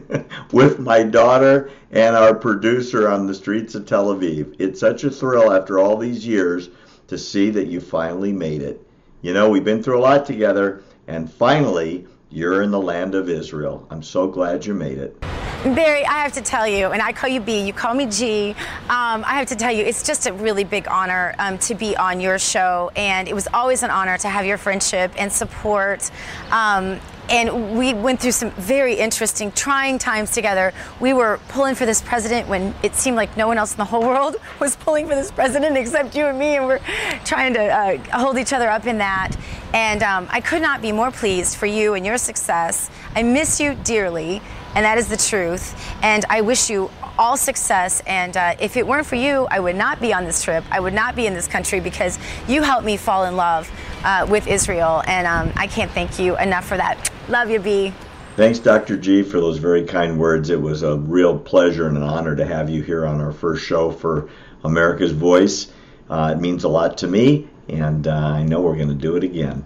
[0.52, 4.54] with my daughter and our producer on the streets of Tel Aviv.
[4.58, 6.68] It's such a thrill after all these years
[7.14, 8.84] to see that you finally made it.
[9.22, 13.28] You know, we've been through a lot together, and finally, you're in the land of
[13.28, 13.86] Israel.
[13.88, 15.16] I'm so glad you made it.
[15.62, 18.50] Barry, I have to tell you, and I call you B, you call me G.
[18.50, 21.96] Um, I have to tell you, it's just a really big honor um, to be
[21.96, 26.10] on your show, and it was always an honor to have your friendship and support.
[26.50, 27.00] Um,
[27.30, 30.74] and we went through some very interesting, trying times together.
[31.00, 33.86] We were pulling for this president when it seemed like no one else in the
[33.86, 36.80] whole world was pulling for this president except you and me, and we're
[37.24, 39.30] trying to uh, hold each other up in that.
[39.72, 42.90] And um, I could not be more pleased for you and your success.
[43.16, 44.42] I miss you dearly,
[44.74, 45.74] and that is the truth.
[46.02, 48.02] And I wish you all success.
[48.06, 50.64] And uh, if it weren't for you, I would not be on this trip.
[50.70, 52.18] I would not be in this country because
[52.48, 53.70] you helped me fall in love
[54.04, 55.02] uh, with Israel.
[55.06, 57.10] And um, I can't thank you enough for that.
[57.28, 57.92] Love you, B.
[58.36, 58.96] Thanks, Dr.
[58.96, 60.50] G, for those very kind words.
[60.50, 63.64] It was a real pleasure and an honor to have you here on our first
[63.64, 64.28] show for
[64.64, 65.70] America's Voice.
[66.10, 69.14] Uh, it means a lot to me, and uh, I know we're going to do
[69.14, 69.64] it again.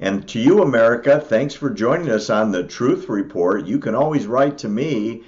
[0.00, 3.66] And to you, America, thanks for joining us on the Truth Report.
[3.66, 5.24] You can always write to me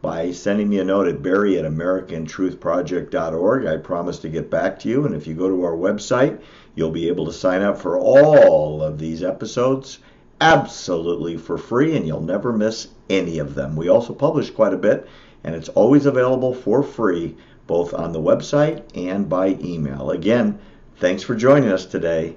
[0.00, 3.66] by sending me a note at barry at americantruthproject.org.
[3.66, 5.04] I promise to get back to you.
[5.04, 6.40] And if you go to our website,
[6.74, 9.98] you'll be able to sign up for all of these episodes
[10.40, 13.76] absolutely for free, and you'll never miss any of them.
[13.76, 15.08] We also publish quite a bit,
[15.42, 20.10] and it's always available for free, both on the website and by email.
[20.10, 20.58] Again,
[20.96, 22.36] thanks for joining us today.